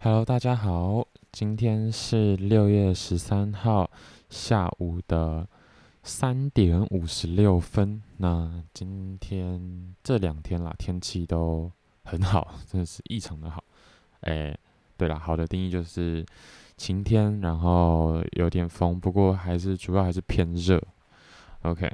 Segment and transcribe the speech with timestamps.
[0.00, 3.90] Hello，大家好，今天是六月十三号
[4.30, 5.44] 下午的
[6.04, 8.00] 三点五十六分。
[8.18, 11.68] 那今天这两天啦，天气都
[12.04, 13.64] 很好，真的是异常的好。
[14.20, 14.56] 哎，
[14.96, 16.24] 对了，好的定义就是
[16.76, 20.80] 晴天，然后有点风，不过还是主要还是偏热。
[21.62, 21.90] OK，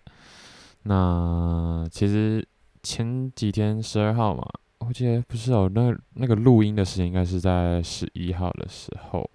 [0.82, 2.46] 那其实
[2.82, 4.46] 前几天十二号嘛。
[4.86, 9.28] 我记得不是哦，那那个录音的时间应该是在十一号的时候，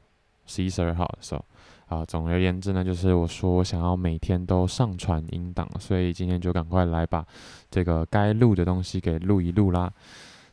[0.45, 1.43] 十一、十二号的时候。
[1.87, 7.25] 啊，总而言之呢，就是我说我想要每天都上传音档，所以今天就赶快来把
[7.71, 9.91] 这个该录的东西给录一录啦。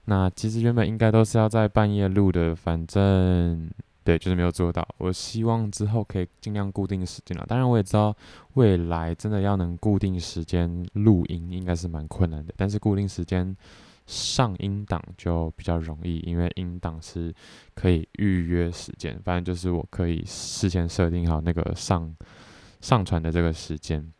[0.06, 3.70] 那其实原本应该都是要在半夜录的，反正
[4.02, 4.88] 对，就是没有做到。
[4.96, 7.44] 我希望之后可以尽量固定时间了。
[7.46, 8.16] 当然，我也知道
[8.54, 12.54] 未来真的要能固定时间录音，应该是蛮困难的。
[12.56, 13.54] 但是固定时间。
[14.06, 17.34] 上音档就比较容易，因为音档是
[17.74, 22.14] 可以预约时间，反正就是我可以事先设定好那个上
[22.80, 24.12] 上传的这个时间。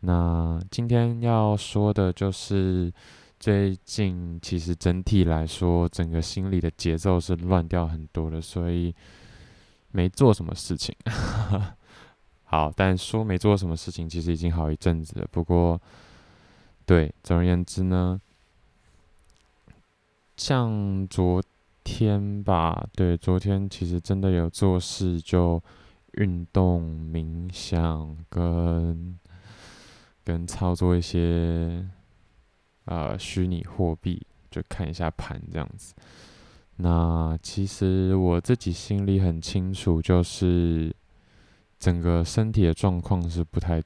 [0.00, 2.92] 那今天要说的就是
[3.40, 8.94] 最近其实整体来说，整个心里的节奏是乱掉很多的，所以
[9.92, 10.94] 没做什么事情。
[12.44, 15.26] 好，但说没做什么事情，其实已经好一阵子了。
[15.30, 15.80] 不过，
[16.84, 18.20] 对，总而言之呢。
[20.44, 21.40] 像昨
[21.84, 25.62] 天吧，对，昨天其实真的有做事，就
[26.14, 29.16] 运动、冥想跟
[30.24, 31.88] 跟操作一些
[32.86, 34.20] 呃虚拟货币，
[34.50, 35.94] 就看一下盘这样子。
[36.78, 40.92] 那其实我自己心里很清楚，就是
[41.78, 43.80] 整个身体的状况是不太，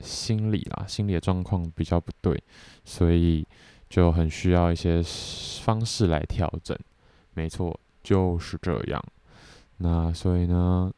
[0.00, 2.38] 心理啦，心理的状况比较不对，
[2.84, 3.46] 所以。
[3.90, 5.02] 就很需要一些
[5.60, 6.78] 方式来调整，
[7.34, 9.04] 没错，就是这样。
[9.78, 10.92] 那所以呢，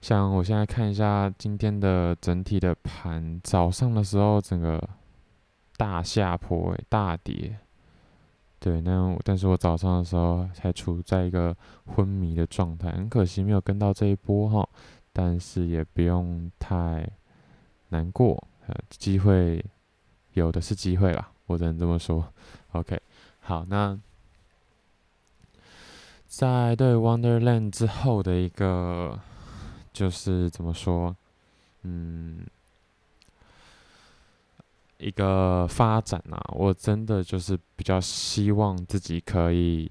[0.00, 4.82] 像我现在看一下今天的整体的盘，早上的时候整个
[5.76, 7.56] 大下坡，大跌。
[8.58, 11.56] 对，那但是我早上的时候还处在一个
[11.86, 14.68] 昏迷的状态，很可惜没有跟到这一波哈，
[15.12, 17.08] 但是也不用太
[17.90, 19.64] 难过，呃，机会。
[20.38, 22.32] 有的是机会啦，我只能这么说。
[22.72, 22.98] OK，
[23.40, 23.98] 好，那
[26.26, 29.18] 在对 Wonderland 之后的一个，
[29.92, 31.16] 就是怎么说，
[31.82, 32.46] 嗯，
[34.98, 39.90] 一个发展啊，我真的就是比较希望自己可以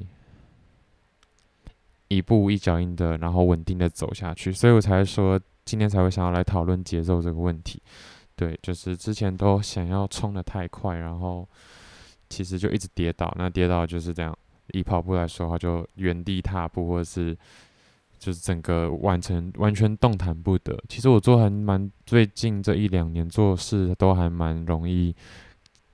[2.07, 7.81] 一步一脚印的，然后稳定的走下去，所以我才说今天才会想要来讨论节奏这个问题。
[8.37, 11.49] 对，就是之前都想要冲得太快，然后
[12.29, 13.33] 其实就一直跌倒。
[13.35, 14.37] 那跌倒就是这样，
[14.73, 17.35] 以跑步来说的话，就原地踏步，或者是
[18.19, 20.77] 就是整个完成完全动弹不得。
[20.87, 25.15] 其实我做还蛮最近这一两年做事都还蛮容易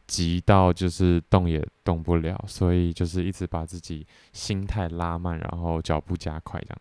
[0.06, 6.78] 急到就是动也动不了，所以就是一直把自己心态拉慢，然后脚步加快，这样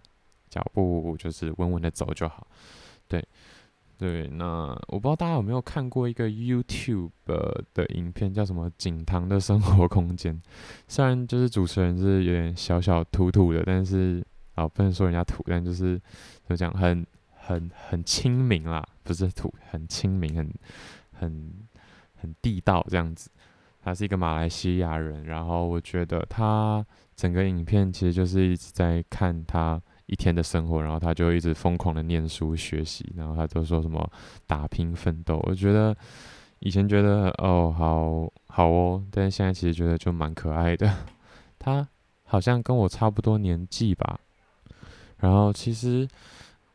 [0.50, 2.44] 脚步就是稳稳的走就好。
[3.06, 3.25] 对。
[4.03, 10.43] 对，那我不知道大家有没有看过一个 YouTube 的影片，叫什么“景堂的生活空间”。
[10.89, 14.21] 虽然就是主持人是有点小小土土的，但是
[14.57, 16.03] 啊，不能说人家土，但就是
[16.49, 20.53] 就讲很很很亲民啦，不是土，很亲民，很
[21.12, 21.53] 很
[22.17, 23.31] 很地道这样子。
[23.85, 29.81] 他是一个马来西亚人，然后我觉得他整个影片其实就是一直在看他。
[30.12, 34.06] 一天的生活，然后他就一直疯狂的念书学习，然后他都说什么
[34.47, 35.41] 打拼奋斗。
[35.45, 35.97] 我觉得
[36.59, 40.95] 以前觉得哦，好好哦，但是现在其实觉得就蛮可爱的。
[41.59, 41.89] 他
[42.25, 44.21] 好像跟我差不多年纪吧。
[45.17, 46.06] 然后其实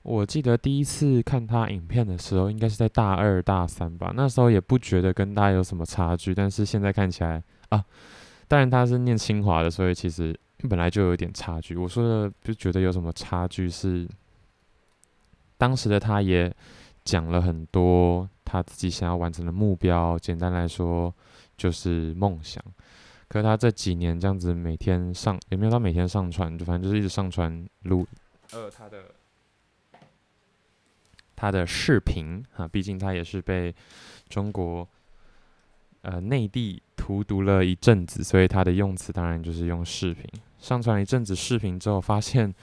[0.02, 4.12] 我记得第一次看他影片的时候，应该是在大二大三吧。
[4.16, 7.86] 那时候也不觉得跟他有什么差距，但是现在看起来啊，
[8.48, 10.36] 当然他是念清华的，所以其实。
[10.70, 14.08] 本来就有点差距，我说的不觉得有什么差距，是
[15.58, 16.54] 当时的他也
[17.04, 21.14] 讲了很多他自己想要完成的目标，简单来说
[21.56, 22.64] 就是梦想。
[23.28, 28.08] 可是他这几年这样子每天上，也没有到每天上传，就反正就是一直上传录
[28.52, 29.04] 呃他的
[31.36, 33.74] 他的视频啊，毕竟他也是被
[34.30, 34.88] 中国。
[36.04, 40.24] 呃，内地荼毒了一阵子，所以他的用词当然就是用视频。
[40.60, 42.54] 上传一阵子视频之后，发现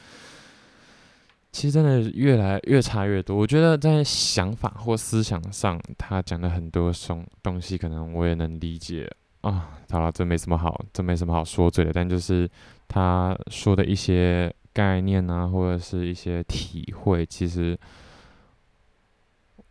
[1.53, 3.37] 其实真的越来越差越多。
[3.37, 9.09] 我觉得在想法或思想上，他讲的很多东东西，可能我也能理解
[9.43, 9.71] 啊。
[9.91, 11.93] 好了，这没什么好，这没什么好说嘴的。
[11.93, 12.51] 但就是
[12.89, 17.79] 他说的一些概念啊，或者是一些体会，其实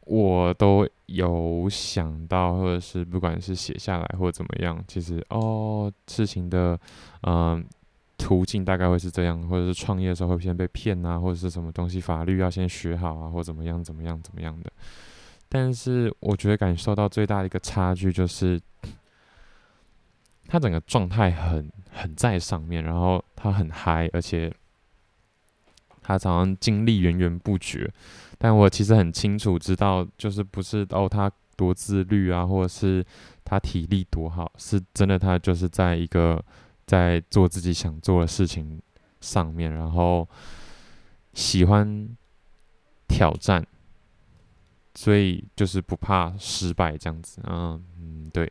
[0.05, 6.79] 我都有想到，或者是不管是写下来或怎么样，其实哦，事情的
[7.23, 7.65] 嗯、
[8.23, 14.71] 途径大概会是这样，或者是创业的时候会先被骗啊，或者是什么东西法律要先学好啊，或怎么样怎么样怎么样的。
[15.49, 18.59] 但是我觉得感受到最大的一个差距就是。
[20.45, 24.53] 他整个状态很很在上面，然后他很嗨，而且
[26.01, 27.89] 他常常精力源源不绝。
[28.37, 33.03] 但我其实很清楚知道，就是不是哦，他多自律啊，或者是
[33.43, 36.43] 他体力多好，是真的他就是在一个
[36.85, 38.81] 在做自己想做的事情
[39.21, 40.27] 上面，然后
[41.33, 42.09] 喜欢
[43.07, 43.65] 挑战，
[44.95, 47.41] 所以就是不怕失败这样子。
[47.45, 48.49] 嗯嗯，对。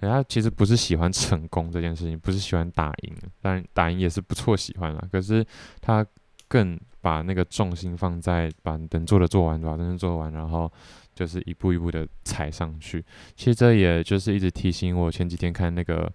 [0.00, 5.02] 他其实不是喜欢成功这件事情，不是喜欢打赢，当然打赢也是不错，喜欢啦。
[5.10, 5.42] 可是
[5.80, 6.04] 他
[6.46, 10.70] 更把那个重心放在把能做的做完，把真正做完，然后
[11.14, 13.02] 就是一步一步的踩上去。
[13.34, 16.12] 其实这也就是一直提醒我，前几天看那个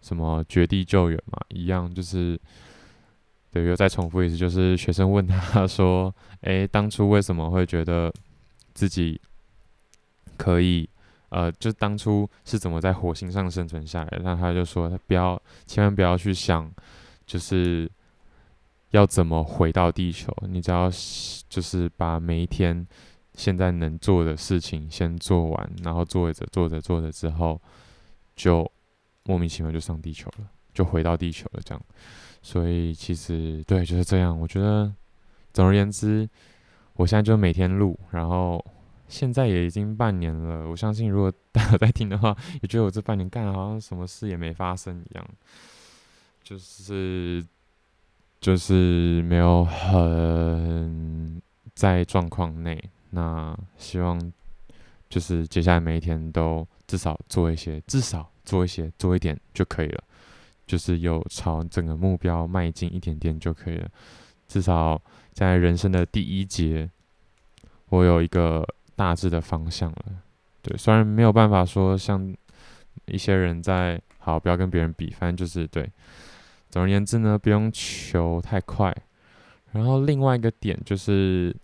[0.00, 2.40] 什么《绝地救援》嘛，一样就是，
[3.50, 8.12] 对，又再重复一次，就是学生问他说：“诶，当初为什么会觉得
[8.74, 9.20] 自己
[10.36, 10.88] 可以？”
[11.30, 14.18] 呃，就当初是怎么在火星上生存下来？
[14.22, 16.72] 那他就说，他不要，千万不要去想，
[17.26, 17.86] 就是
[18.92, 20.34] 要怎么回到地球。
[20.48, 20.90] 你只要
[21.50, 22.86] 就是把每一天
[23.34, 27.60] 现在能做的事情先做完，然后做着做着做着之后，
[28.34, 28.66] 就
[29.28, 31.60] 莫名其妙就上地球了，就回到地球了。
[31.64, 31.80] 这样，
[32.42, 34.36] 所以其实对，就是这样。
[34.36, 34.92] 我觉得，
[35.52, 36.28] 总而言之，
[36.94, 38.64] 我现在就每天录，然后。
[39.10, 45.26] 现在也已经半年了，我相信如果大家在听的话，也觉得我这半年干好像什么事也没发生一样，
[46.42, 47.42] 就是
[48.38, 51.40] 就是没有很
[51.74, 52.78] 在状况内。
[53.08, 54.20] 那希望
[55.08, 60.02] 就是接下来每一天都至少做一些，至少做一些，做一点就可以了，
[60.66, 63.88] 就是有朝整个目标迈进一点点就可以了。
[64.46, 65.00] 至少
[65.32, 66.90] 在人生的第一节，
[67.90, 68.66] 我有一个。
[68.98, 70.04] 大致的方向了，
[70.60, 72.34] 对，虽然没有办法说像
[73.04, 75.88] 一些人在好，不要跟别人比，反正就是对。
[76.68, 78.92] 总而言之呢，不用求太快。
[79.70, 81.54] 然后另外一个点就是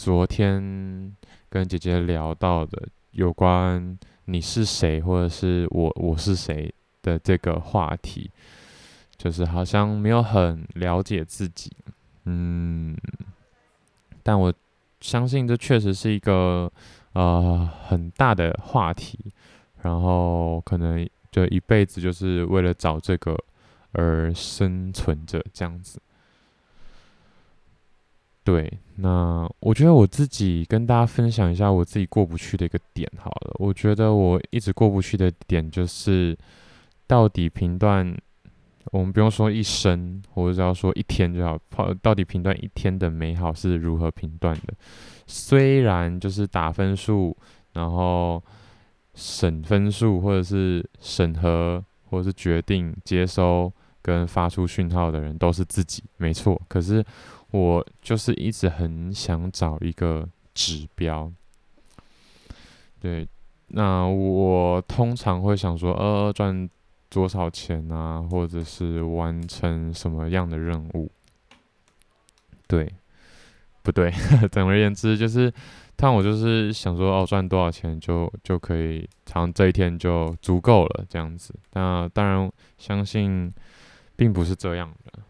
[0.00, 1.14] 昨天
[1.50, 8.30] 跟姐姐聊到的有关你是谁或者是我我是谁的这个话题，
[9.18, 11.70] 就是好像没有很了解自己，
[12.24, 12.96] 嗯，
[14.22, 14.50] 但我。
[15.02, 16.70] 相信这确实是一个
[17.14, 19.18] 呃很大的话题，
[19.80, 23.34] 然后可能就一辈子就是为了找这个
[23.92, 25.98] 而生存着这样子。
[28.42, 33.54] 对，那我觉得我自己跟大家分享一下我自己过不去的一个点好了。
[33.58, 36.36] 我觉得我一直过不去的点就是，
[37.06, 38.16] 到底评断。
[38.92, 41.56] 我们不用说一生，或者只要说一天就好。
[42.02, 44.74] 到底评断一天的美好是如何评断的？
[45.26, 47.36] 虽然就是打分数，
[47.74, 48.42] 然后
[49.14, 53.70] 审分数，或者是审核，或者是决定接收
[54.02, 56.60] 跟发出讯号的人都是自己，没错。
[56.66, 57.04] 可是
[57.50, 61.32] 我就是一直很想找一个指标。
[63.00, 63.28] 对，
[63.68, 66.68] 那我通常会想说，呃，赚。
[67.12, 71.10] 多少钱啊，或者是完成什么样的任务？
[72.68, 72.88] 对，
[73.82, 74.12] 不对？
[74.52, 75.52] 总而言之，就是，
[75.96, 81.52] 但我就是想说，哦，赚多少钱就就可以，长这一天就足够了，这样子。
[81.72, 83.52] 那当然，相信
[84.14, 85.20] 并不是这样的。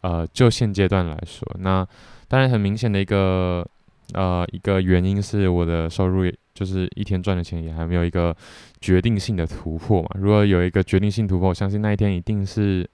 [0.00, 1.86] 呃，就现阶段来说，那
[2.28, 3.66] 当然很明显的一个。
[4.12, 8.36] 呃，一个原因是我的收入，就是一天赚的钱也还没有一个
[8.80, 10.08] 决定性的突破嘛。
[10.16, 12.84] 如果有一个决定性突破，我相信那一天一定是，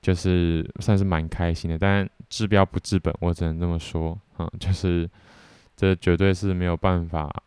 [0.00, 1.76] 就是算是蛮开心的。
[1.76, 5.10] 但治标不治本，我只能这么说，嗯，就是
[5.76, 7.42] 这绝对是没有办法，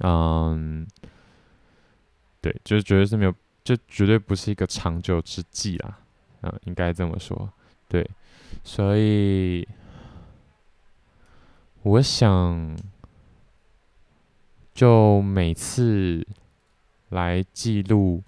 [0.00, 0.84] 嗯，
[2.40, 5.98] 对，就是绝对是没有，这绝对不是一个长久之计啦，
[6.44, 7.50] 嗯，应该这么说，
[7.88, 8.08] 对，
[8.62, 9.66] 所以。
[11.86, 12.74] 我想，
[14.72, 16.26] 就每次
[17.10, 18.22] 来记录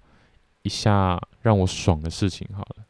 [0.61, 2.85] 一下让我爽的事情好了，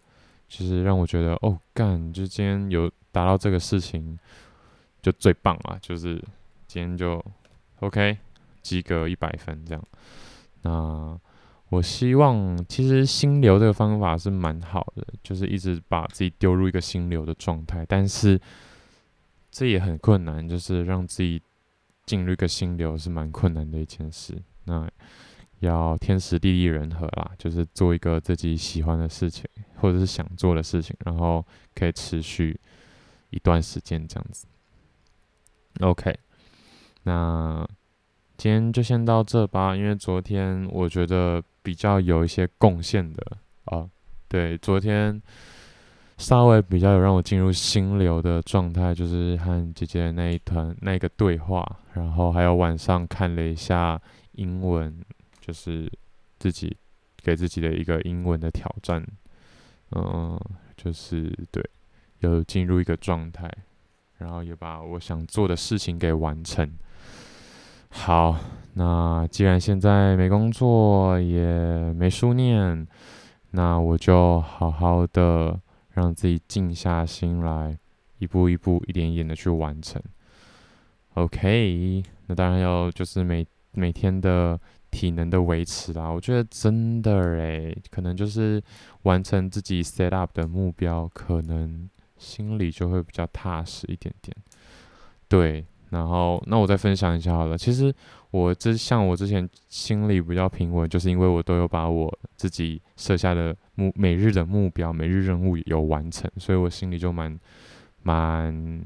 [0.50, 4.20] 就是让我觉得哦干，就今天有达到这个事情
[5.02, 6.22] 就最棒了，就是
[6.68, 7.24] 今天就
[7.80, 8.18] OK
[8.62, 9.82] 及格一百分这样。
[10.64, 11.18] 那
[11.70, 18.40] 我希望其实心流这个方法是蛮好的，就是一直把自己丢入一个心流的状态，但是
[19.52, 21.42] 这也很困难，就是让自己
[22.06, 24.42] 进入一个心流是蛮困难的一件事。
[24.64, 24.90] 那
[25.60, 29.44] 要天时地利人和啦，就是做一个自己喜欢的事情，
[29.76, 31.46] 或者是想做的事情，然后
[31.76, 32.58] 可以持续
[33.32, 34.46] 一段时间这样子。
[35.82, 36.18] OK，
[37.04, 37.68] 那
[38.38, 41.44] 今天就先到这吧，因为昨天我觉得。
[41.68, 43.86] 比较有一些贡献的啊，
[44.30, 45.22] 对，昨天
[46.18, 51.62] 稍微比较有让我进入心流的状态，就是和姐姐那一团那个对话，
[51.94, 54.02] 然后还有晚上看了一下
[54.36, 54.98] 英文，
[55.42, 55.92] 就是
[56.40, 56.74] 自己
[57.22, 59.06] 给自己的一个英文的挑战，
[59.92, 60.40] 嗯，
[60.78, 61.62] 就是对，
[62.22, 63.52] 有进入一个状态，
[64.20, 66.72] 然后也把我想做的事情给完成。
[67.90, 68.38] 好。
[68.80, 72.88] 那既然现在没工作也没书念，
[73.50, 77.76] 那我就好好的让自己静下心来，
[78.20, 80.00] 一步一步、一点一点的去完成。
[81.16, 84.60] OK，那当然要就是每每天的
[84.92, 86.08] 体能的维持啦。
[86.08, 88.62] 我觉得真的诶，可能就是
[89.04, 94.38] 完成自己 set up 的目标，可能心里就会比较踏实一点点。
[95.28, 95.66] 对。
[95.90, 97.58] 然后，那我再分享一下好了。
[97.58, 97.94] 其实
[98.32, 107.40] 我之像我之前心里比较平稳，就是因为我都有把我自己设下的目每日的目标、每日任务有完成，所以我心里就蛮
[108.04, 108.84] 蛮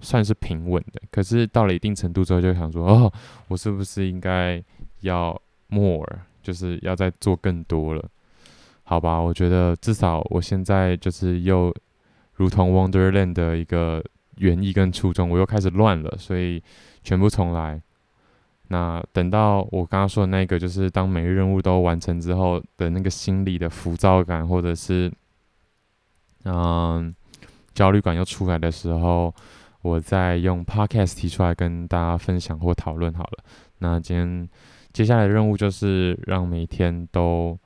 [0.00, 1.02] 算是平稳的。
[1.10, 3.12] 可是到了一定程度之后，就想说，哦，
[3.48, 4.62] 我是不是应该
[5.00, 6.06] 要 more，
[6.42, 8.02] 就是要再做更多了？
[8.84, 11.70] 好吧，我觉得至少我现在就是又
[12.32, 14.02] 如同 Wonderland 的一个。
[14.40, 16.62] 原意跟初衷，我又开始乱了，所以
[17.04, 17.80] 全部重来。
[18.68, 25.12] 那等到我刚刚说的那个，就是当每日任务都完成之后的那个心理的浮躁感，或者是
[26.44, 27.14] 嗯
[27.74, 29.34] 焦虑感又出来的时候，
[29.82, 33.44] 我再用 podcast 提出来跟大家分享或讨论好了。
[33.78, 34.48] 那今天
[34.92, 37.58] 接下来的任务就是让每天都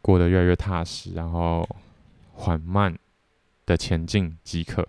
[0.00, 1.68] 过得越来越踏实，然后
[2.32, 2.96] 缓慢
[3.66, 4.86] 的前进即可。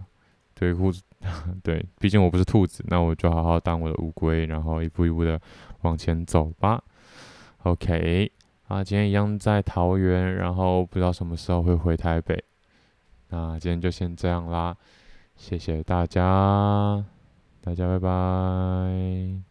[0.61, 1.01] 对，兔子，
[1.63, 5.41] 对，毕竟我不是兔子，那我就好好当我的乌龟，然后一步一步的
[5.81, 6.79] 往前走吧。
[7.63, 8.31] OK，
[8.67, 12.43] 啊，今天一样在桃园，然后不知道什么时候会回台北。
[13.29, 14.77] 那今天就先这样啦，
[15.35, 17.03] 谢谢大家，
[17.63, 19.50] 大家拜拜。